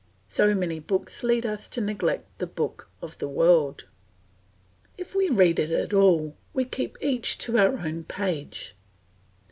So 0.27 0.55
many 0.55 0.79
books 0.79 1.21
lead 1.21 1.45
us 1.45 1.69
to 1.69 1.79
neglect 1.79 2.25
the 2.39 2.47
book 2.47 2.89
of 3.03 3.19
the 3.19 3.27
world; 3.27 3.85
if 4.97 5.13
we 5.13 5.29
read 5.29 5.59
it 5.59 5.71
at 5.71 5.93
all, 5.93 6.35
we 6.55 6.65
keep 6.65 6.97
each 7.01 7.37
to 7.45 7.59
our 7.59 7.77
own 7.77 8.05
page. 8.05 8.75